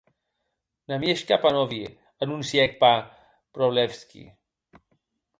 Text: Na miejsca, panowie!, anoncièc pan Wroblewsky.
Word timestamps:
Na 0.89 0.95
miejsca, 1.01 1.35
panowie!, 1.43 1.87
anoncièc 2.23 2.71
pan 2.81 2.99
Wroblewsky. 3.53 4.23